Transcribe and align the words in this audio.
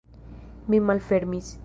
Mi 0.67 0.79
malfermis. 0.87 1.57